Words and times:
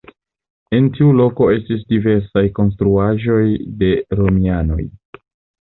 En 0.77 0.87
tiu 0.95 1.11
loko 1.17 1.49
estis 1.57 1.83
diversaj 1.93 2.45
konstruaĵoj 2.61 3.45
de 3.83 3.93
romianoj. 4.23 4.83